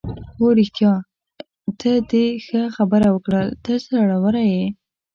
[0.37, 0.91] هو رښتیا،
[1.79, 4.65] ته دې ښه خبره وکړل، ته زړوره یې.